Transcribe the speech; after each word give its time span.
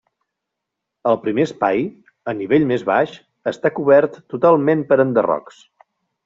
El 1.09 1.17
primer 1.25 1.43
espai, 1.47 1.83
a 2.33 2.35
nivell 2.39 2.65
més 2.71 2.85
baix, 2.87 3.13
està 3.53 3.73
cobert 3.77 4.19
totalment 4.37 4.83
per 4.93 4.99
enderrocs. 5.05 5.63